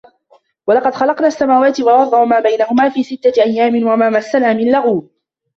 [0.67, 5.09] وَلَقَد خَلَقنَا السَّماواتِ وَالأَرضَ وَما بَينَهُما في سِتَّةِ أَيّامٍ وَما مَسَّنا مِن لُغوبٍ